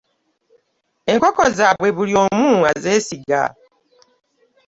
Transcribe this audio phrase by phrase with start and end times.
[1.11, 3.43] Enkoko zaabwe buli omu azeesiga.